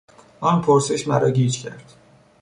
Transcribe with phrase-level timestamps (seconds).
[0.39, 1.93] آن پرسش مرا گیج کرد.